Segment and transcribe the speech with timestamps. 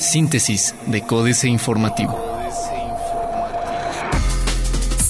[0.00, 2.18] Síntesis de Códice Informativo.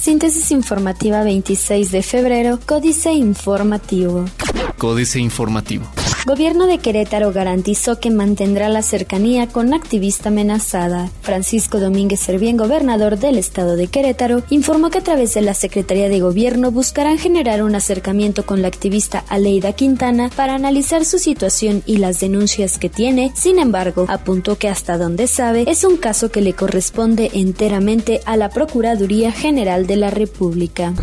[0.01, 4.25] Síntesis informativa 26 de febrero, Códice Informativo.
[4.77, 5.98] Códice Informativo.
[6.25, 11.09] Gobierno de Querétaro garantizó que mantendrá la cercanía con activista amenazada.
[11.21, 16.09] Francisco Domínguez Servién, gobernador del estado de Querétaro, informó que a través de la Secretaría
[16.09, 21.83] de Gobierno buscarán generar un acercamiento con la activista Aleida Quintana para analizar su situación
[21.85, 23.31] y las denuncias que tiene.
[23.33, 28.35] Sin embargo, apuntó que hasta donde sabe es un caso que le corresponde enteramente a
[28.35, 30.93] la Procuraduría General de la República.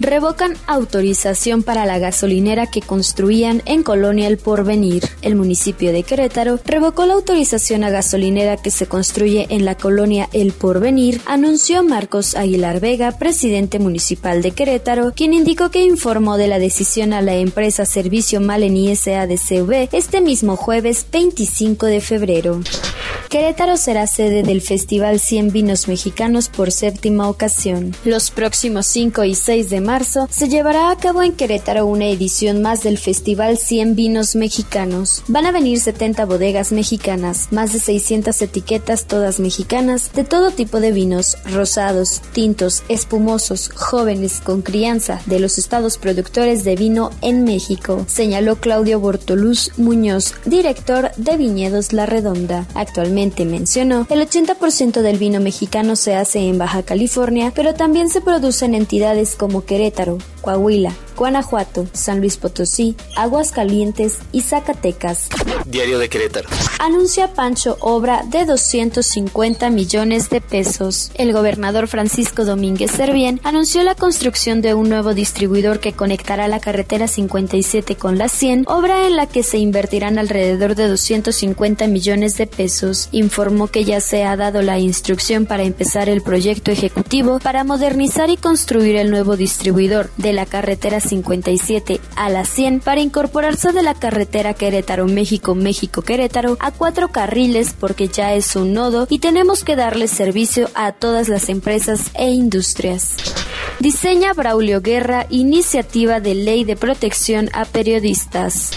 [0.00, 6.58] Revocan autorización para la gasolinera que construían en Colonia El Por El municipio de Querétaro
[6.64, 12.34] revocó la autorización a gasolinera que se construye en la colonia El Porvenir, anunció Marcos
[12.34, 17.34] Aguilar Vega, presidente municipal de Querétaro, quien indicó que informó de la decisión a la
[17.34, 22.60] empresa Servicio Malení SADCV este mismo jueves 25 de febrero.
[23.34, 27.92] Querétaro será sede del Festival 100 Vinos Mexicanos por séptima ocasión.
[28.04, 32.62] Los próximos 5 y 6 de marzo se llevará a cabo en Querétaro una edición
[32.62, 35.24] más del Festival 100 Vinos Mexicanos.
[35.26, 40.78] Van a venir 70 bodegas mexicanas, más de 600 etiquetas todas mexicanas, de todo tipo
[40.78, 47.42] de vinos, rosados, tintos, espumosos, jóvenes, con crianza, de los estados productores de vino en
[47.42, 52.68] México, señaló Claudio Bortoluz Muñoz, director de Viñedos La Redonda.
[52.76, 58.20] Actualmente mencionó, el 80% del vino mexicano se hace en Baja California, pero también se
[58.20, 65.28] produce en entidades como Querétaro, Coahuila, Guanajuato, San Luis Potosí, Aguascalientes y Zacatecas.
[65.66, 66.48] Diario de Querétaro.
[66.78, 71.10] Anuncia Pancho obra de 250 millones de pesos.
[71.14, 76.60] El gobernador Francisco Domínguez Servién anunció la construcción de un nuevo distribuidor que conectará la
[76.60, 82.36] carretera 57 con la 100, obra en la que se invertirán alrededor de 250 millones
[82.36, 83.08] de pesos.
[83.12, 88.30] Informó que ya se ha dado la instrucción para empezar el proyecto ejecutivo para modernizar
[88.30, 93.82] y construir el nuevo distribuidor de la carretera 57 a la 100 para incorporarse de
[93.82, 99.76] la carretera Querétaro-México, México-Querétaro a cuatro carriles porque ya es un nodo y tenemos que
[99.76, 103.16] darle servicio a todas las empresas e industrias.
[103.80, 108.70] Diseña Braulio Guerra iniciativa de ley de protección a periodistas.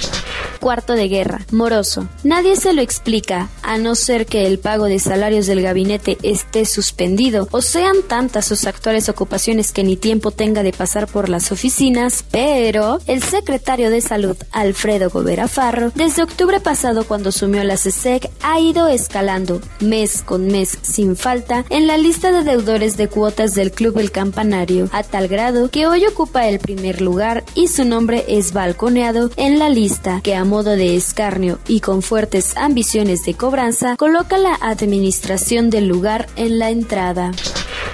[0.59, 1.45] Cuarto de guerra.
[1.51, 2.07] Moroso.
[2.23, 6.65] Nadie se lo explica, a no ser que el pago de salarios del gabinete esté
[6.65, 11.51] suspendido o sean tantas sus actuales ocupaciones que ni tiempo tenga de pasar por las
[11.51, 17.77] oficinas, pero el secretario de Salud, Alfredo Gobera Farro, desde octubre pasado cuando sumió la
[17.77, 23.07] CESEC, ha ido escalando mes con mes sin falta en la lista de deudores de
[23.07, 27.67] cuotas del Club El Campanario, a tal grado que hoy ocupa el primer lugar y
[27.67, 32.57] su nombre es balconeado en la lista que a modo de escarnio y con fuertes
[32.57, 37.31] ambiciones de cobranza, coloca la administración del lugar en la entrada.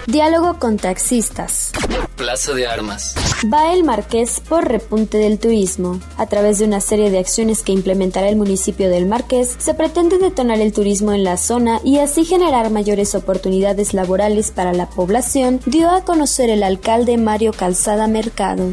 [0.07, 1.71] Diálogo con taxistas.
[2.17, 3.15] Plaza de Armas.
[3.51, 5.99] Va el Marqués por repunte del turismo.
[6.17, 10.17] A través de una serie de acciones que implementará el municipio del Marqués, se pretende
[10.17, 15.61] detonar el turismo en la zona y así generar mayores oportunidades laborales para la población,
[15.65, 18.71] dio a conocer el alcalde Mario Calzada Mercado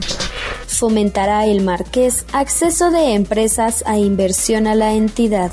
[0.78, 5.53] fomentará el Marqués acceso de empresas a inversión a la entidad.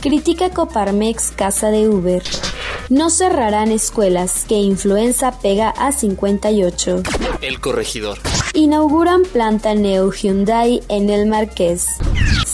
[0.00, 2.22] Critica Coparmex Casa de Uber.
[2.88, 7.02] No cerrarán escuelas, que influenza pega a 58.
[7.40, 8.18] El corregidor.
[8.54, 11.86] Inauguran planta Neo Hyundai en el Marqués.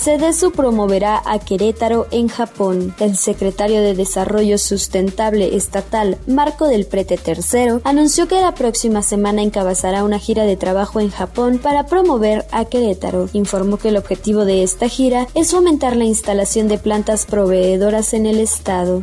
[0.06, 2.94] Cedesu promoverá a Querétaro en Japón.
[3.00, 9.43] El secretario de Desarrollo Sustentable Estatal, Marco del Prete III, anunció que la próxima semana
[9.43, 13.28] encabezará una gira de trabajo en Japón para promover a Querétaro.
[13.33, 18.27] Informó que el objetivo de esta gira es fomentar la instalación de plantas proveedoras en
[18.27, 19.00] el estado.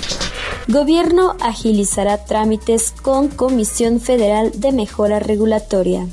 [0.69, 6.07] Gobierno agilizará trámites con Comisión Federal de Mejora Regulatoria.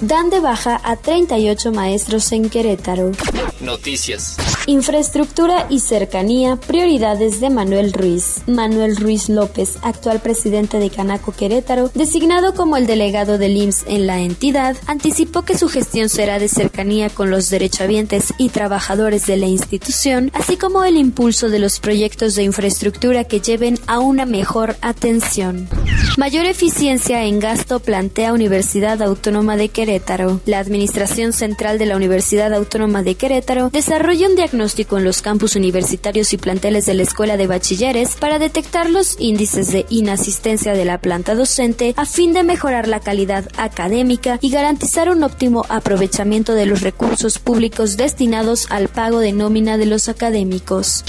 [0.00, 3.12] Dan de baja a 38 maestros en Querétaro.
[3.60, 4.36] Noticias.
[4.70, 8.36] Infraestructura y cercanía, prioridades de Manuel Ruiz.
[8.46, 14.06] Manuel Ruiz López, actual presidente de Canaco Querétaro, designado como el delegado del IMSS en
[14.06, 19.38] la entidad, anticipó que su gestión será de cercanía con los derechohabientes y trabajadores de
[19.38, 24.24] la institución, así como el impulso de los proyectos de infraestructura que lleven a una
[24.24, 25.68] mejor atención.
[26.16, 30.40] Mayor eficiencia en gasto plantea Universidad Autónoma de Querétaro.
[30.46, 35.56] La Administración Central de la Universidad Autónoma de Querétaro desarrolla un diagnóstico en los campus
[35.56, 40.84] universitarios y planteles de la Escuela de Bachilleres para detectar los índices de inasistencia de
[40.84, 46.52] la planta docente a fin de mejorar la calidad académica y garantizar un óptimo aprovechamiento
[46.52, 51.04] de los recursos públicos destinados al pago de nómina de los académicos.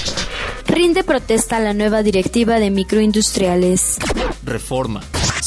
[0.66, 3.98] Rinde protesta a la nueva directiva de microindustriales.
[4.44, 5.02] Reforma.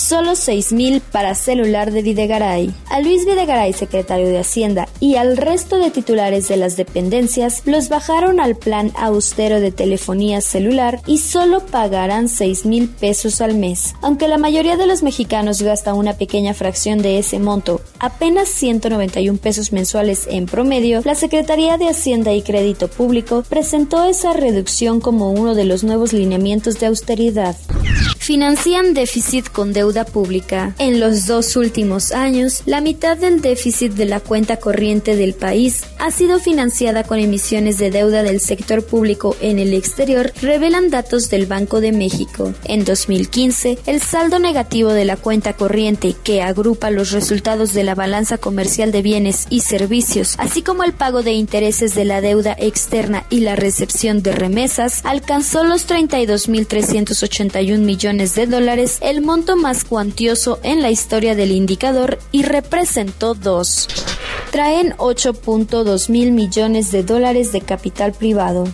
[0.08, 2.72] Solo 6.000 para celular de Videgaray.
[2.92, 7.90] A Luis Videgaray, secretario de Hacienda, y al resto de titulares de las dependencias los
[7.90, 13.96] bajaron al plan austero de telefonía celular y solo pagarán 6.000 pesos al mes.
[14.04, 19.40] Aunque la mayoría de los mexicanos gasta una pequeña fracción de ese monto, apenas 191
[19.40, 25.32] pesos mensuales en promedio, la Secretaría de Hacienda y Crédito Público presentó esa reducción como
[25.32, 27.56] uno de los nuevos lineamientos de austeridad.
[28.20, 30.76] Financian déficit con deuda pública.
[30.80, 35.84] En los dos últimos años, la mitad del déficit de la cuenta corriente del país
[36.00, 41.30] ha sido financiada con emisiones de deuda del sector público en el exterior, revelan datos
[41.30, 42.54] del Banco de México.
[42.66, 47.96] En 2015, el saldo negativo de la cuenta corriente, que agrupa los resultados de la
[47.96, 52.56] balanza comercial de bienes y servicios, así como el pago de intereses de la deuda
[52.58, 59.75] externa y la recepción de remesas, alcanzó los 32.381 millones de dólares, el monto más
[59.84, 63.88] cuantioso en la historia del indicador y representó dos.
[64.52, 68.66] Traen 8.2 mil millones de dólares de capital privado.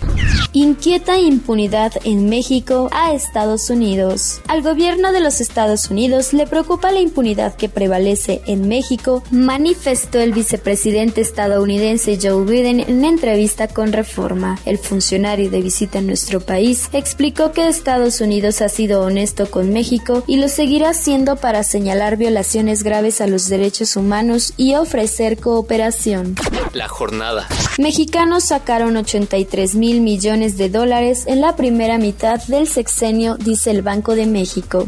[0.53, 4.42] Inquieta impunidad en México a Estados Unidos.
[4.50, 10.19] Al gobierno de los Estados Unidos le preocupa la impunidad que prevalece en México, manifestó
[10.19, 14.59] el vicepresidente estadounidense Joe Biden en entrevista con Reforma.
[14.65, 19.71] El funcionario de visita en nuestro país explicó que Estados Unidos ha sido honesto con
[19.71, 25.38] México y lo seguirá haciendo para señalar violaciones graves a los derechos humanos y ofrecer
[25.38, 26.36] cooperación.
[26.74, 27.47] La jornada.
[27.77, 33.83] Mexicanos sacaron 83 mil millones de dólares en la primera mitad del sexenio, dice el
[33.83, 34.88] Banco de México.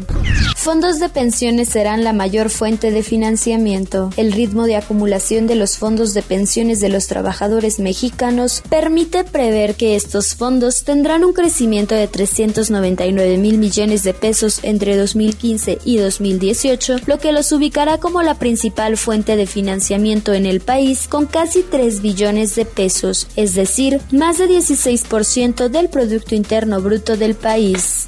[0.64, 4.08] Fondos de pensiones serán la mayor fuente de financiamiento.
[4.16, 9.74] El ritmo de acumulación de los fondos de pensiones de los trabajadores mexicanos permite prever
[9.74, 15.98] que estos fondos tendrán un crecimiento de 399 mil millones de pesos entre 2015 y
[15.98, 21.26] 2018, lo que los ubicará como la principal fuente de financiamiento en el país con
[21.26, 27.34] casi 3 billones de pesos, es decir, más de 16% del Producto Interno Bruto del
[27.34, 28.06] país.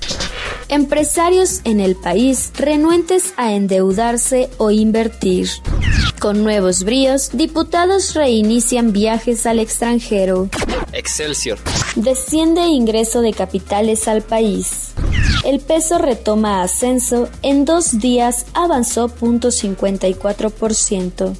[0.68, 5.48] Empresarios en el país renuentes a endeudarse o invertir.
[6.18, 10.48] Con nuevos bríos, diputados reinician viajes al extranjero.
[10.92, 11.60] Excelsior.
[11.94, 14.90] Desciende ingreso de capitales al país.
[15.44, 21.36] El peso retoma ascenso, en dos días avanzó 0.54%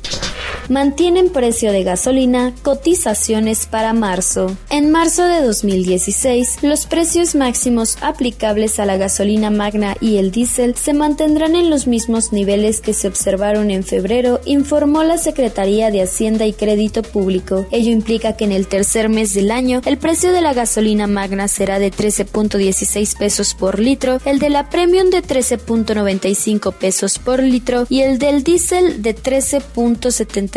[0.69, 4.57] mantienen precio de gasolina cotizaciones para marzo.
[4.71, 10.75] En marzo de 2016, los precios máximos aplicables a la gasolina magna y el diésel
[10.77, 16.03] se mantendrán en los mismos niveles que se observaron en febrero, informó la Secretaría de
[16.03, 17.67] Hacienda y Crédito Público.
[17.71, 21.49] Ello implica que en el tercer mes del año, el precio de la gasolina magna
[21.49, 27.87] será de 13.16 pesos por litro, el de la premium de 13.95 pesos por litro
[27.89, 30.56] y el del diésel de 13.70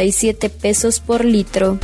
[0.50, 1.78] pesos por litro.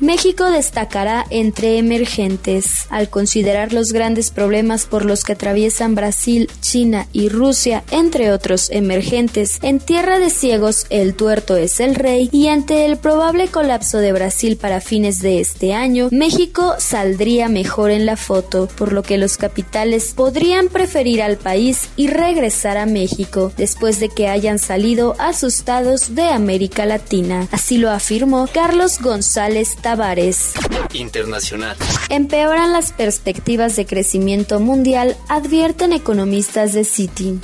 [0.00, 2.86] México destacará entre emergentes.
[2.88, 8.70] Al considerar los grandes problemas por los que atraviesan Brasil, China y Rusia, entre otros
[8.70, 13.98] emergentes, en tierra de ciegos el tuerto es el rey y ante el probable colapso
[13.98, 19.02] de Brasil para fines de este año, México saldría mejor en la foto, por lo
[19.02, 24.58] que los capitales podrían preferir al país y regresar a México después de que hayan
[24.58, 27.48] salido asustados de América Latina.
[27.58, 30.52] Así lo afirmó Carlos González Tavares.
[30.92, 31.76] Internacional.
[32.08, 37.40] Empeoran las perspectivas de crecimiento mundial, advierten economistas de Citi.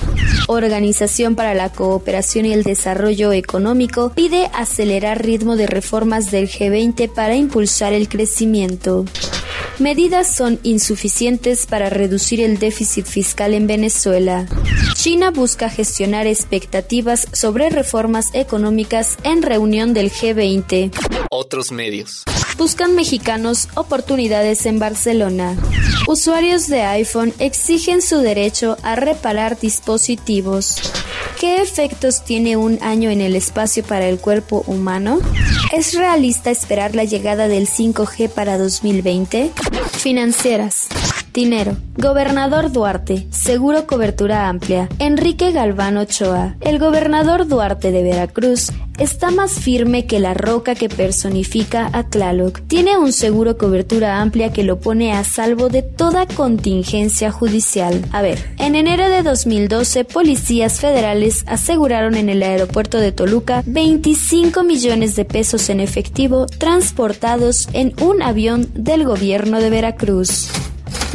[0.47, 7.13] Organización para la Cooperación y el Desarrollo Económico pide acelerar ritmo de reformas del G20
[7.13, 9.03] para impulsar el crecimiento.
[9.79, 14.45] Medidas son insuficientes para reducir el déficit fiscal en Venezuela.
[14.93, 20.91] China busca gestionar expectativas sobre reformas económicas en reunión del G20.
[21.29, 22.23] Otros medios.
[22.57, 25.57] Buscan mexicanos oportunidades en Barcelona.
[26.07, 30.77] Usuarios de iPhone exigen su derecho a reparar dispositivos.
[31.45, 35.19] ¿Qué efectos tiene un año en el espacio para el cuerpo humano?
[35.71, 39.51] ¿Es realista esperar la llegada del 5G para 2020?
[39.91, 40.87] Financieras.
[41.35, 41.77] Dinero.
[41.97, 43.27] Gobernador Duarte.
[43.29, 44.89] Seguro cobertura amplia.
[44.97, 46.55] Enrique Galván Ochoa.
[46.61, 52.61] El gobernador Duarte de Veracruz está más firme que la roca que personifica a Tlaloc.
[52.67, 58.03] Tiene un seguro cobertura amplia que lo pone a salvo de toda contingencia judicial.
[58.11, 64.63] A ver, en enero de 2012, policías federales aseguraron en el aeropuerto de Toluca 25
[64.63, 70.49] millones de pesos en efectivo transportados en un avión del gobierno de Veracruz.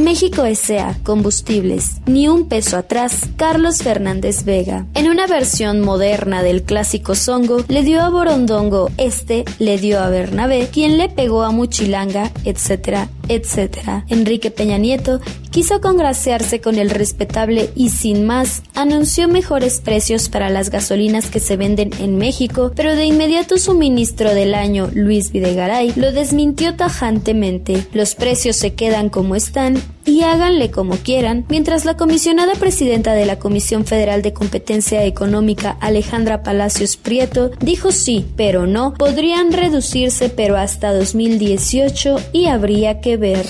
[0.00, 0.96] México S.A.
[1.02, 2.00] Combustibles.
[2.06, 3.28] Ni un peso atrás.
[3.36, 4.86] Carlos Fernández Vega.
[4.94, 10.08] En una versión moderna del clásico Songo, le dio a Borondongo, este le dio a
[10.08, 14.04] Bernabé, quien le pegó a Muchilanga, etcétera, etcétera.
[14.08, 15.20] Enrique Peña Nieto
[15.50, 21.38] quiso congraciarse con el respetable y sin más anunció mejores precios para las gasolinas que
[21.38, 26.74] se venden en México, pero de inmediato su ministro del año, Luis Videgaray, lo desmintió
[26.74, 27.86] tajantemente.
[27.92, 33.26] Los precios se quedan como están y háganle como quieran, mientras la comisionada presidenta de
[33.26, 40.28] la Comisión Federal de Competencia Económica, Alejandra Palacios Prieto, dijo sí, pero no, podrían reducirse
[40.28, 43.46] pero hasta 2018 y habría que ver.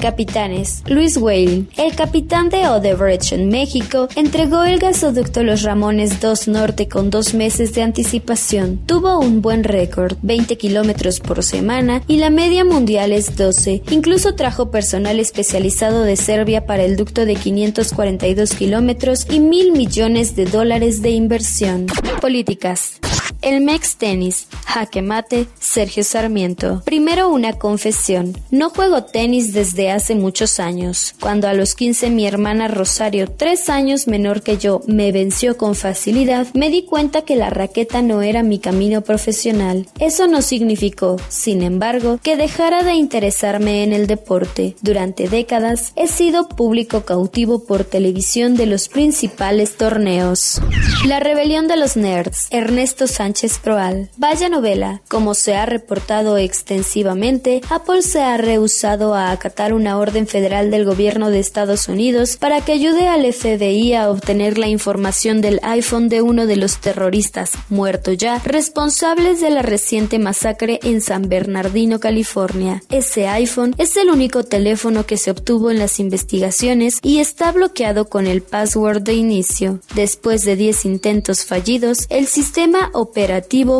[0.00, 0.82] Capitanes.
[0.86, 6.88] Luis Whale, el capitán de Odebrecht en México, entregó el gasoducto Los Ramones 2 Norte
[6.88, 8.78] con dos meses de anticipación.
[8.86, 13.82] Tuvo un buen récord, 20 kilómetros por semana y la media mundial es 12.
[13.90, 20.34] Incluso trajo personal especializado de Serbia para el ducto de 542 kilómetros y mil millones
[20.34, 21.86] de dólares de inversión.
[22.20, 23.00] Políticas.
[23.42, 26.82] El Mex Tenis, Jaque Mate, Sergio Sarmiento.
[26.84, 28.36] Primero una confesión.
[28.50, 31.14] No juego tenis desde hace muchos años.
[31.20, 35.74] Cuando a los 15 mi hermana Rosario, tres años menor que yo, me venció con
[35.74, 39.86] facilidad, me di cuenta que la raqueta no era mi camino profesional.
[39.98, 44.76] Eso no significó, sin embargo, que dejara de interesarme en el deporte.
[44.82, 50.60] Durante décadas he sido público cautivo por televisión de los principales torneos.
[51.06, 52.48] La rebelión de los nerds.
[52.50, 53.29] Ernesto Sánchez
[53.62, 54.10] Proal.
[54.16, 55.02] Vaya novela.
[55.08, 60.84] Como se ha reportado extensivamente, Apple se ha rehusado a acatar una orden federal del
[60.84, 66.08] gobierno de Estados Unidos para que ayude al FBI a obtener la información del iPhone
[66.08, 72.00] de uno de los terroristas, muerto ya, responsables de la reciente masacre en San Bernardino,
[72.00, 72.82] California.
[72.90, 78.08] Ese iPhone es el único teléfono que se obtuvo en las investigaciones y está bloqueado
[78.08, 79.78] con el password de inicio.
[79.94, 83.19] Después de 10 intentos fallidos, el sistema opera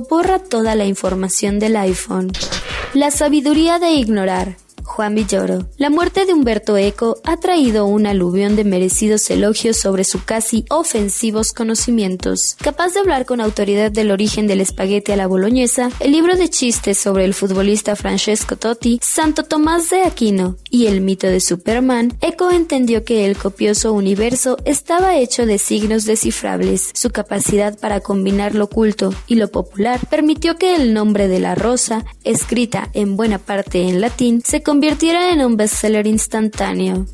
[0.03, 2.31] borra toda la información del iPhone.
[2.95, 4.57] La sabiduría de ignorar.
[4.91, 5.69] Juan Villoro.
[5.77, 10.65] La muerte de Humberto Eco ha traído un aluvión de merecidos elogios sobre sus casi
[10.69, 12.57] ofensivos conocimientos.
[12.61, 16.51] Capaz de hablar con autoridad del origen del espaguete a la boloñesa, el libro de
[16.51, 22.19] chistes sobre el futbolista Francesco Totti, Santo Tomás de Aquino y el mito de Superman,
[22.21, 26.91] Eco entendió que el copioso universo estaba hecho de signos descifrables.
[26.95, 31.55] Su capacidad para combinar lo oculto y lo popular permitió que el nombre de la
[31.55, 37.05] rosa, escrita en buena parte en latín, se convirtiera en un bestseller instantáneo.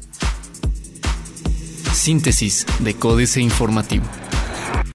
[1.93, 4.05] Síntesis de Códice Informativo.